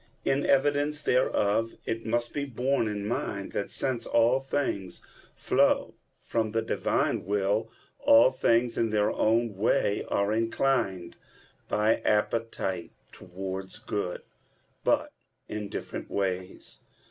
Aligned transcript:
In 0.25 0.47
evidence 0.47 0.99
thereof, 1.03 1.75
it 1.85 2.07
must 2.07 2.33
be 2.33 2.43
borne 2.43 2.87
in 2.87 3.07
mind 3.07 3.51
that, 3.51 3.69
since 3.69 4.07
all 4.07 4.39
things 4.39 5.03
flow 5.35 5.93
from 6.17 6.53
the 6.53 6.63
Divine 6.63 7.23
will, 7.23 7.69
all 7.99 8.31
things 8.31 8.79
in 8.79 8.89
their 8.89 9.11
own 9.11 9.55
way 9.55 10.03
are 10.07 10.33
inclined 10.33 11.17
by 11.69 11.97
appetite 11.97 12.93
towards 13.11 13.77
good, 13.77 14.23
but 14.83 15.13
in 15.47 15.69
different 15.69 16.09
ways. 16.09 16.79